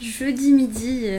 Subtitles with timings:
[0.00, 1.10] جودي ميدي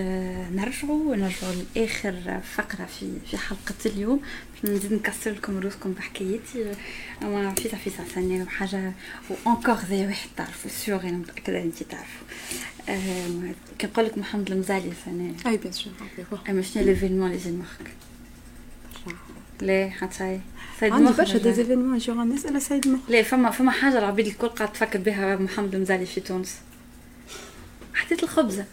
[0.55, 4.21] نرجعوا نرجعوا لآخر فقرة في في حلقة اليوم.
[4.53, 6.71] باش نزيد نكسر لكم روسكم بحكايتي
[7.23, 8.93] أما في في ثانية وحاجه
[9.29, 12.27] وانكور ذي واحد تعرفوا سيغ أنا متأكدة أنت تعرفوا
[13.79, 15.93] كي نقول لك محمد المزالي ثاني أي بيان سور
[16.49, 17.91] أما شنو ليفينمون لي زين مخك
[19.61, 20.39] ليه حتى
[20.79, 24.27] سيد عندي برشا دي زيفينمون يجيو الناس أنا سيد مخ ليه فما فما حاجة العبيد
[24.27, 26.55] الكل قاعد تفكر بها محمد المزالي في تونس.
[28.09, 28.65] حطيت الخبزة.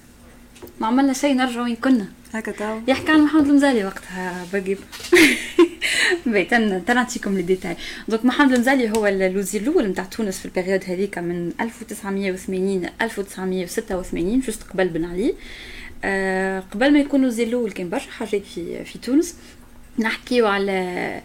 [0.81, 2.07] ما عملنا شيء نرجع وين كنا.
[2.35, 4.79] هكا تاو يحكي عن محمد المزالي وقتها بقيب
[6.27, 6.55] بيت
[6.91, 7.77] نعطيكم les détails.
[8.09, 12.91] donc محمد المزالي هو الوزير الأول نتاع تونس في ال période هذيك من 1980 ل
[13.03, 15.35] 1986 juste قبل بن علي.
[16.05, 19.35] أه قبل ما يكون وزير الأول كان برشا حاجات في في تونس.
[19.99, 21.23] نحكيو على آه،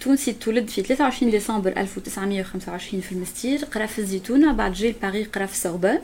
[0.00, 5.46] تونسي تولد في 23 ديسمبر 1925 في المستير قرا في الزيتونة بعد جاي لباريس قرا
[5.46, 5.98] في سوربون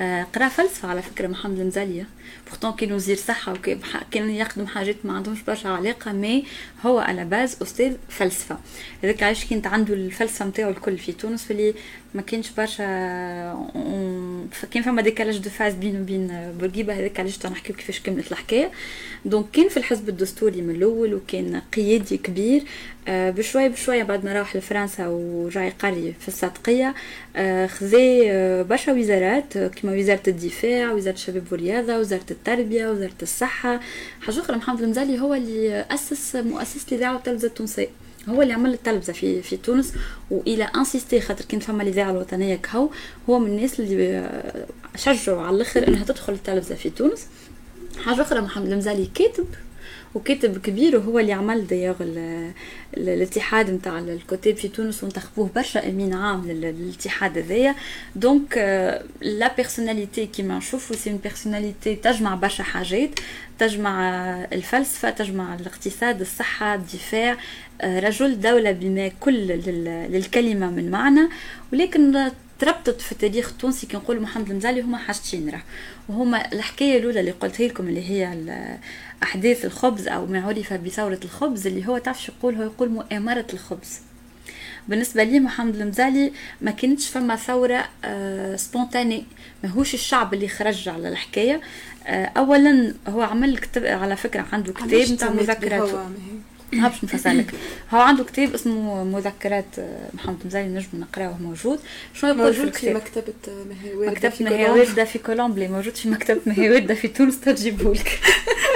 [0.00, 2.06] آه، قرا فلسفة على فكرة محمد المزالية.
[2.46, 6.44] pourtant كان وزير صحه وكان يخدم حاجات ما عندهمش برشا علاقة mais
[6.86, 8.58] هو à la base أستاذ فلسفة.
[9.04, 11.74] هذاك علاش كانت عنده الفلسفة نتاعو الكل في تونس اللي
[12.14, 12.84] ما كانش برشا
[14.70, 18.70] كان فما décalage de phase بينه وبين بورقيبة هذاك علاش نحكيو كيفاش كملت الحكاية.
[19.24, 22.62] donc كان في الحزب الدستوري من الأول وكان قيادي كبير.
[23.08, 26.94] آه، بشويه بشويه بعد ما راح لفرنسا ورجع يقري في الصادقيه
[27.36, 33.80] آه، خذي آه، برشا وزارات كما وزارة الدفاع وزارة الشباب والرياضة وزارة التربية وزارة الصحة.
[34.20, 37.88] حاجة أخرى محمد المزالي هو اللي أسس مؤسسة الإذاعة والتلفزة التونسية.
[38.28, 39.92] هو اللي عمل التلفزة في في تونس
[40.30, 42.88] و il a insisté خاطر كان فما الإذاعة الوطنية كهو.
[43.30, 44.28] هو من الناس اللي
[44.96, 47.26] شجعوا على الأخر إنها تدخل التلفزة في تونس.
[48.04, 49.46] حاجة أخرى محمد المزالي كاتب
[50.14, 51.96] وكاتب كبير وهو اللي عمل دايوغ
[52.96, 57.74] الاتحاد نتاع الكتاب في تونس وانتخبوه برشا أمين عام للاتحاد هذايا.
[58.16, 58.56] donc
[59.20, 63.10] la personnalité كيما نشوفوا c'est personnalité تجمع برشا حاجات.
[63.58, 67.36] تجمع الفلسفة تجمع الاقتصاد الصحة الدفاع.
[67.84, 69.46] رجل دولة بما كل
[70.10, 71.28] للكلمة من معنى.
[71.72, 72.30] ولكن
[72.62, 75.62] تربطت في التاريخ التونسي كي نقول محمد المزالي هما حاجتين راه.
[76.08, 78.38] وهما الحكاية الأولى اللي قلتها لكم اللي هي
[79.22, 84.00] أحداث الخبز أو ما عرف بثورة الخبز اللي هو تعرف يقول هو يقول مؤامرة الخبز.
[84.88, 89.24] بالنسبة لي محمد المزالي ما كانتش فما ثورة آه سبونتاني.
[89.64, 91.60] ماهوش الشعب اللي خرج على الحكاية.
[92.06, 95.90] آه أولا هو عمل كتاب على فكرة عنده كتاب نتاع مذكرات
[96.72, 97.54] ما باش نفسرلك
[97.90, 101.80] هو عنده كتاب اسمه مذكرات آه، محمد مزالي نجم نقراه موجود.
[102.14, 103.32] شنو يقول في الكتاب؟ مكتبة
[103.68, 108.20] مهي وردة مكتبة مهي وردة في كولومبلي موجود في مكتبة مهي وردة في تونس تجيبهولك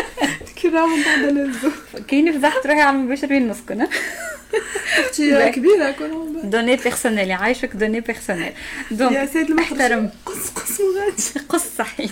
[0.63, 1.71] كراهم بعد نزو
[2.09, 3.87] كاين فضحت روحي على المباشر وين نسكن
[5.21, 8.53] أختي كبيرة كلهم دوني بيرسونيل يعيشك دوني بيرسونيل
[8.91, 12.11] دونك يا سيد المحترم قص قص وغادي قص صحيح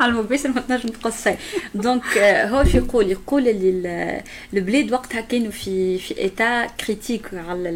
[0.00, 1.36] على المباشر ما تنجم تقص شيء
[1.74, 4.22] دونك هو شو يقول يقول اللي
[4.54, 7.68] البلاد وقتها كانوا في في ايتا كريتيك على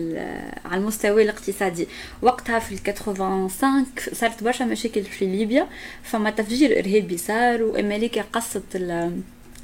[0.65, 1.89] على المستوى الاقتصادي.
[2.23, 5.69] وقتها في 85 صارت برشا مشاكل في ليبيا.
[6.03, 8.63] فما تفجير إرهابي صار وأمريكا قصت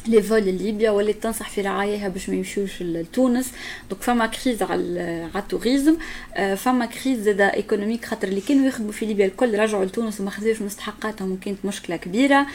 [0.06, 3.52] les vols ليبيا ولات تنصح في رعاياها باش ما يمشيوش لتونس.
[3.90, 5.96] donc فما crise على على ال tourisme.
[6.34, 10.30] آه، فما crise زاد économique خاطر اللي كانوا يخدموا في ليبيا الكل رجعوا لتونس وما
[10.30, 12.46] خذوش مستحقاتهم وكانت مشكلة كبيرة.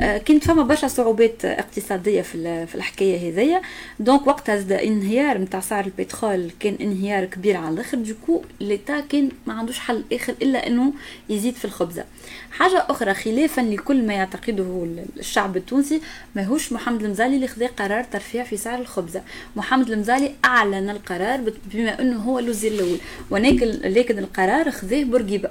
[0.00, 3.62] آه، كانت فما برشا صعوبات اقتصادية في في الحكاية هذيا.
[4.00, 7.98] donc وقتها زاد انهيار نتاع سعر البترول كان انهيار كبير على الآخر.
[7.98, 10.92] donc l'état كان ما عندوش حل آخر إلا إنه
[11.28, 12.04] يزيد في الخبزة.
[12.52, 14.86] حاجة أخرى خلافا لكل ما يعتقده
[15.18, 16.00] الشعب التونسي
[16.36, 19.22] ماهوش محمد محمد المزالي اللي خذا قرار ترفيع في سعر الخبزة.
[19.56, 22.98] محمد المزالي أعلن القرار بما أنه هو الوزير الأول
[23.30, 25.50] ولكن القرار خذاه بورقيبة.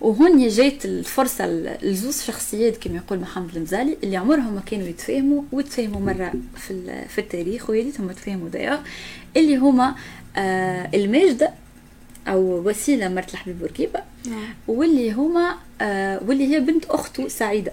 [0.00, 1.46] وهون جات الفرصة
[1.82, 7.18] لزوز شخصيات كما يقول محمد المزالي اللي عمرهم ما كانوا يتفاهموا وتفاهموا مرة في في
[7.20, 8.78] التاريخ ويريتهم يتفاهموا دايوغ
[9.36, 9.94] اللي هما
[10.36, 11.50] آه الماجده
[12.28, 14.54] أو وسيلة مرت الحبيب بورقيبه نعم.
[14.68, 17.72] واللي هما آه واللي هي بنت أخته سعيدة.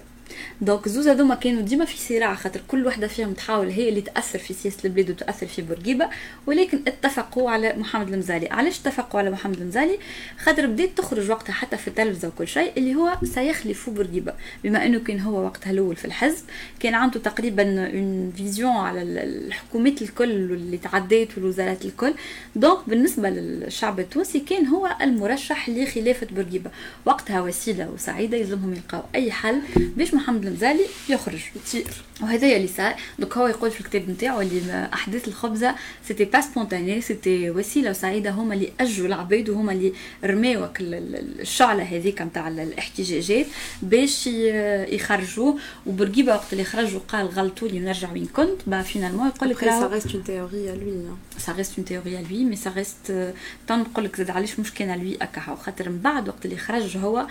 [0.61, 4.39] donc زوز هذوما كانوا ديما في صراع خاطر كل وحدة فيهم تحاول هي اللي تأثر
[4.39, 6.09] في سياسة البلاد وتأثر في بورقيبة.
[6.47, 8.47] ولكن اتفقوا على محمد المزالي.
[8.47, 9.99] علاش اتفقوا على محمد المزالي؟
[10.37, 14.33] خاطر بدات تخرج وقتها حتى في التلفزة وكل شيء اللي هو سيخلف بورقيبة.
[14.63, 16.43] بما إنه كان هو وقتها الأول في الحزب
[16.79, 22.13] كان عنده تقريبا une vision على الحكومات الكل اللي تعديت والوزارات الكل.
[22.55, 26.71] donc بالنسبة للشعب التونسي كان هو المرشح لخلافة بورقيبة.
[27.05, 29.61] وقتها وسيلة وسعيدة يلزمهم يلقاو أي حل
[29.97, 31.41] باش محمد المزالي يخرج.
[31.55, 35.75] يطير وهذا اللي صار donc هو يقول في الكتاب نتاعو اللي أحداث الخبزة
[36.07, 42.21] c'était pas spontané c'était وسيلة وسعيدة هما اللي أجوا العبيد وهما اللي رماو الشعلة هذيك
[42.21, 43.45] نتاع الاحتجاجات
[43.81, 48.61] باش يخرجوه وبرقيبة وقت اللي خرجوا قال غلطوا لي نرجع وين كنت.
[48.67, 52.55] bah finalement يقول لك ça reste une théorie lui ça reste une théorie lui mais
[52.55, 53.33] ça reste
[53.67, 57.27] تنقول لك زاد علاش مش كان لوي اكا خاطر من بعد وقت اللي خرج هو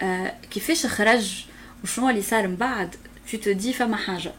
[0.00, 1.44] آه، كيفاش خرج
[1.84, 2.94] وشنو اللي صار من بعد
[3.30, 4.32] تو تو دي فما حاجة.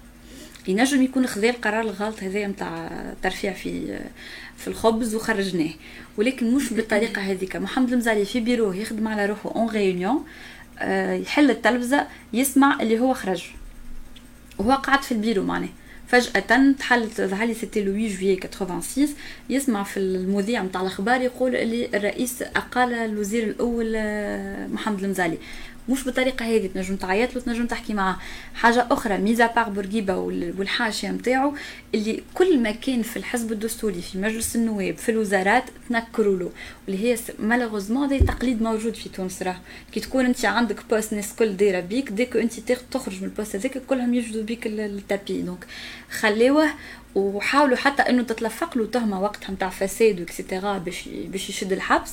[0.68, 2.92] ينجم يكون خذا القرار الغلط هذا نتاع
[3.24, 4.00] ترفيع في
[4.58, 5.70] في الخبز وخرجناه.
[6.18, 10.24] ولكن مش بالطريقة هذيك محمد المزالي في بيروه يخدم على روحه اون
[10.80, 13.44] آه، يحل التلفزة يسمع اللي هو خرج.
[14.58, 15.70] وهو قاعد في البيرو معناه.
[16.10, 19.08] فجأة تحلت ظهر لي سيتي لو 8 جويي 86
[19.50, 25.38] يسمع في المذيع نتاع الأخبار يقول اللي الرئيس أقال الوزير الأول آه، محمد المزالي
[25.90, 28.18] مش بالطريقة هذه تنجم تعيط له تنجم تحكي معاه.
[28.56, 31.54] حاجة أخرى mis à part بورقيبة والحاشية نتاعو
[31.96, 36.52] اللي كل ما كان في الحزب الدستوري في مجلس النواب في الوزارات تنكروا له.
[36.88, 39.60] واللي هي malheureusement هذا تقليد موجود في تونس راه.
[39.92, 42.60] كي تكون أنت عندك poste ناس كل دايرة بيك dès que أنت
[42.92, 45.42] تخرج من ال poste هذاك كلهم يجبدوا بيك ال tapis.
[45.42, 45.66] donc
[46.12, 46.70] خليوه
[47.16, 52.12] وحاولوا حتى إنه تتلفق له تهمه وقتها نتاع فساد et cetera باش باش يشد الحبس.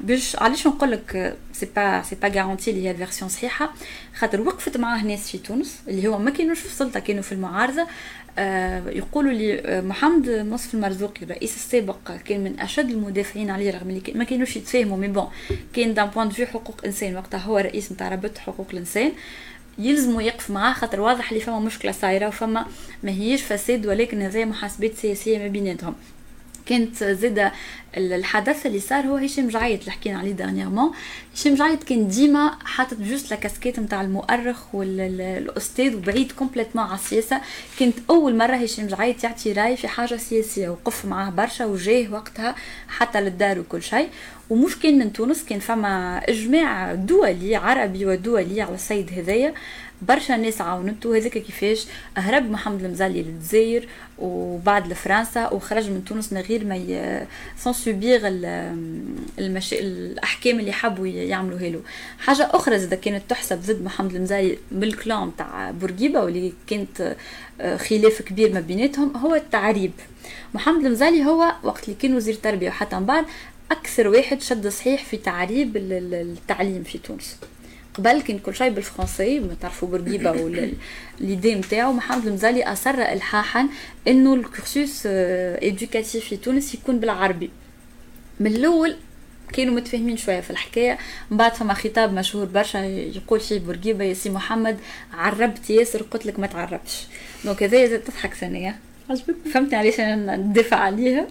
[0.00, 2.92] باش علاش نقول لك c'est pas c'est pas garanti اللي هي
[3.24, 3.74] صحيحه
[4.14, 7.86] خاطر وقفت معاه ناس في تونس اللي هو ما كانوش في السلطة كانوا في المعارضة.
[8.38, 13.90] آه يقولوا لي آه، محمد منصف المرزوقي الرئيس السابق كان من أشد المدافعين عليه رغم
[13.90, 15.28] اللي ما كانوش يتفاهموا mais bon
[15.72, 17.16] كان d'un point de حقوق إنسان.
[17.16, 19.12] وقتها هو رئيس نتاع رابطه حقوق الإنسان.
[19.78, 22.66] يلزموا يقف معاه خاطر واضح اللي فما مشكلة صايرة وفما
[23.02, 25.94] ما هيش فساد ولكن هذه محاسبات سياسية ما بيناتهم.
[26.66, 27.52] كانت زاده
[27.96, 30.92] الحدث اللي صار هو هشام جعيط اللي حكينا عليه dernièrement
[31.34, 37.40] هشام جعيط كان ديما حاطط juste la casquette نتاع المؤرخ والاستاذ وبعيد complètement على السياسة.
[37.78, 42.54] كانت أول مرة هشام جعيط يعطي رأي في حاجة سياسية وقف معاه برشا وجاه وقتها
[42.88, 44.08] حتى للدار وكل شيء.
[44.50, 49.54] ومش كان من تونس كان فما إجماع دولي عربي ودولي على السيد هذايا.
[50.02, 53.88] برشا ناس عاونته هذاك كيفاش؟ هرب محمد المزلي للجزائر
[54.18, 57.26] وبعد لفرنسا وخرج من تونس من غير ما
[57.58, 58.20] sans subir
[59.38, 59.72] الـ mch...
[59.72, 61.80] الأحكام اللي حبوا يعملوها له.
[62.18, 67.16] حاجة أخرى زاد كانت تحسب ضد محمد المزالي بالكلام تاع بورقيبة واللي كانت
[67.60, 69.92] آه، خلاف كبير ما بيناتهم هو التعريب.
[70.54, 73.24] محمد المزالي هو وقت اللي كان وزير التربية وحتى من بعد
[73.70, 77.36] أكثر واحد شد صحيح في تعريب التعليم في تونس.
[77.96, 80.72] قبل كان كل شيء بالفرنسي تعرفوا بورقيبه و
[81.20, 81.92] les idées نتاعو.
[81.92, 83.68] محمد المزالي أصر الحاحا
[84.08, 87.50] إنه الـ cursus éducatif في تونس يكون بالعربي.
[88.40, 88.96] من الأول
[89.52, 90.98] كانوا متفاهمين شوية في الحكاية.
[91.30, 94.78] من بعد فما خطاب مشهور برشا يقول فيه بورقيبه يا سي محمد
[95.12, 97.06] عربت ياسر قلت لك ما تعربتش
[97.44, 98.78] donc هذا تضحك ثانية.
[99.10, 101.26] عجبك فهمتي علاش أنا ندافع عليها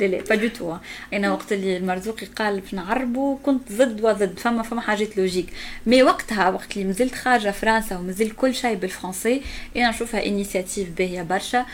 [0.00, 0.76] لا لا pas du tout
[1.12, 4.38] أنا وقت اللي المرزوقي قال باش نعربو كنت ضد وضد.
[4.38, 5.46] فما فما حاجات logiques
[5.86, 9.42] mais وقتها وقت اللي مازلت خارجة فرنسا ومازال كل شيء بالفرنسي
[9.76, 11.66] أنا نشوفها initiative باهية برشا.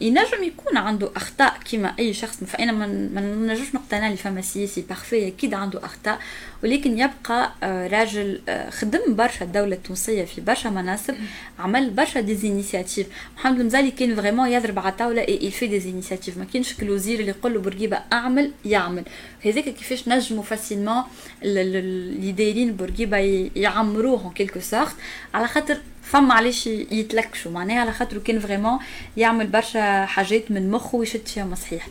[0.00, 5.28] ينجم يكون عنده أخطاء كما أي شخص فانا ما نجمش نقتنع اللي فما سياسي parfait
[5.28, 6.18] أكيد عنده أخطاء
[6.64, 11.14] ولكن يبقى آه، راجل آه، خدم برشا الدولة التونسية في برشا مناصب
[11.58, 13.06] عمل برشا des initiatives
[13.36, 17.54] محمد المزالي كان vraiment يضرب على الطاوله اي في ديزينيسياتيف ما كانش كلوزير اللي يقول
[17.54, 19.04] له بورقيبة أعمل يعمل.
[19.44, 21.02] هذاك كيفاش نجموا facilement
[21.42, 23.16] اللي دايرين بورقيبة
[23.56, 24.94] يعمروه quelque sorte
[25.34, 25.78] على خاطر
[26.10, 27.52] فما علاش يتلكشوا.
[27.52, 28.78] معناها على خاطر كان vraiment
[29.16, 31.88] يعمل برشا حاجات من مخه ويشد فيهم صحيح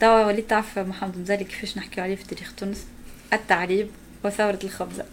[0.00, 2.84] توا وليت تعرف محمد مزالي كيفاش نحكيو عليه في تاريخ تونس؟
[3.32, 3.90] التعريب
[4.24, 5.04] وثورة الخبزة.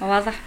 [0.00, 0.40] واضح؟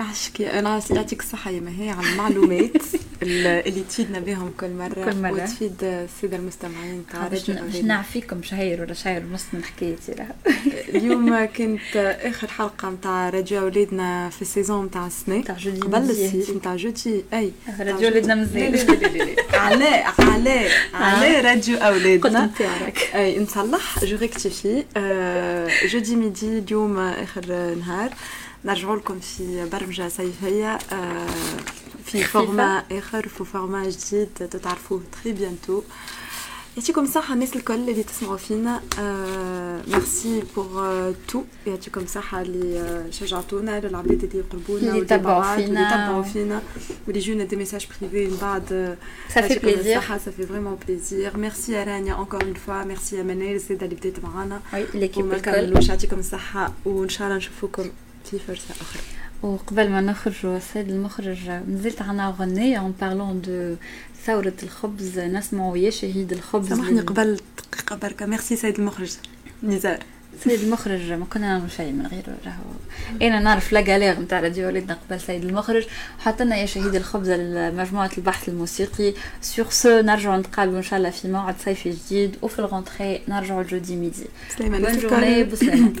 [0.00, 2.82] عشكي أنا يعطيك الصحه يا مهي على المعلومات.
[3.22, 5.32] اللي تفيدنا بهم كل مرة كل مرة.
[5.32, 7.50] وتفيد الساده المستمعين باش
[7.84, 10.12] نعفيكم شهير ولا شهير ونص من حكايتي
[10.94, 15.36] اليوم كانت آخر حلقة نتاع راديو اولادنا في الـ saison نتاع السنة.
[15.36, 17.52] نتاع jeudi قبل الصيف نتاع jeudi أي.
[17.80, 18.96] راديو اولادنا مزيان.
[19.54, 22.46] على على على راديو أولادنا.
[22.46, 24.84] نتاعك أي نصلح je rectifie
[25.92, 28.10] jeudi midi اليوم آخر نهار.
[28.64, 30.78] نرجعوا لكم في برمجة صيفيه
[32.06, 35.82] في format آخر في format جديد تتعرفوه très bientôt
[36.76, 38.80] يعطيكم الصحة الناس الكل اللي تسمعوا فينا
[39.88, 46.22] merci pour tout يعطيكم الصحة اللي شجعتونا للعباد اللي يقربونا اللي يتبعوا فينا اللي يتبعوا
[46.22, 46.62] فينا.
[47.06, 48.96] واللي يجونا des messages privés من بعد
[49.34, 53.22] ça fait plaisir ça fait vraiment plaisir merci يا رانيا encore une fois merci يا
[53.22, 57.90] منال السيدة اللي بدات معانا و l'équipe الكل يعطيكم الصحة وإن شاء الله نشوفوكم
[58.30, 59.02] في فرصة أخرى.
[59.42, 63.74] وقبل ما نخرج السيد المخرج نزلت لنا أغنية en parlant de
[64.26, 65.18] ثورة الخبز.
[65.18, 66.68] نسمعوا يا شهيد الخبز.
[66.68, 68.26] سامحني قبل دقيقة بركة.
[68.26, 69.12] ميرسي سيد المخرج.
[69.62, 69.98] نزار.
[70.44, 72.62] سيد المخرج ما كنا نعمل شيء من غيره راهو.
[73.22, 75.86] أنا نعرف la galère نتاع راديو اولادنا قبل سيد المخرج.
[76.18, 79.14] حط لنا يا شهيد الخبز لمجموعة البحث الموسيقي.
[79.40, 82.36] sur ce نرجعوا نتقابلوا إن شاء الله في موعد صيفي جديد.
[82.42, 84.26] وفي الـ rentrée نرجعوا الـ jeudi midi.
[84.60, 85.92] بون جورني بسلامه